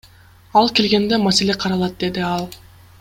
Ал 0.61 0.67
келгенде 0.79 1.15
маселе 1.25 1.55
каралат,— 1.65 1.93
деди 2.05 2.21
ал. 2.33 2.45